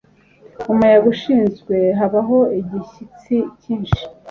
Umuyaga 0.71 1.07
ushize 1.13 1.77
habaho 1.99 2.37
igishyitsi 2.59 3.35
cyinshi; 3.61 4.01